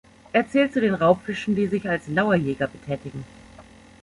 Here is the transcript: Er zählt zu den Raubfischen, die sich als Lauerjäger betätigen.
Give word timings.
Er 0.33 0.49
zählt 0.49 0.73
zu 0.73 0.81
den 0.81 0.95
Raubfischen, 0.95 1.53
die 1.55 1.67
sich 1.67 1.87
als 1.87 2.07
Lauerjäger 2.07 2.65
betätigen. 2.67 3.23